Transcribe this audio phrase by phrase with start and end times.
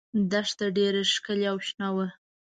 [0.31, 2.07] دښته ډېره ښکلې او شنه وه.